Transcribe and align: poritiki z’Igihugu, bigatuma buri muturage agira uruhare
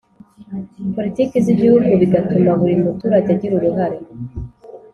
poritiki 0.93 1.37
z’Igihugu, 1.45 1.87
bigatuma 2.01 2.51
buri 2.59 2.75
muturage 2.83 3.29
agira 3.35 3.53
uruhare 3.55 3.97